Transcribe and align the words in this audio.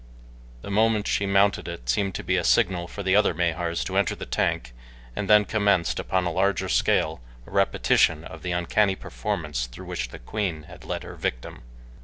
The 0.63 0.71
moment 0.71 1.05
she 1.05 1.27
mounted 1.27 1.67
it 1.67 1.87
seemed 1.87 2.15
to 2.15 2.23
be 2.23 2.35
the 2.35 2.43
signal 2.43 2.87
for 2.87 3.03
the 3.03 3.15
other 3.15 3.35
Mahars 3.35 3.83
to 3.83 3.97
enter 3.97 4.15
the 4.15 4.25
tank, 4.25 4.73
and 5.15 5.29
then 5.29 5.45
commenced, 5.45 5.99
upon 5.99 6.25
a 6.25 6.31
larger 6.31 6.69
scale, 6.69 7.21
a 7.45 7.51
repetition 7.51 8.23
of 8.23 8.41
the 8.41 8.51
uncanny 8.51 8.95
performance 8.95 9.67
through 9.67 9.85
which 9.85 10.09
the 10.09 10.17
queen 10.17 10.63
had 10.63 10.85
led 10.85 11.03
her 11.03 11.13
victim. 11.13 11.61